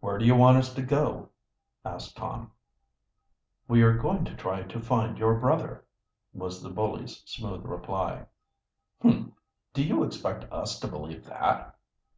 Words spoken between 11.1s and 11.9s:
that?"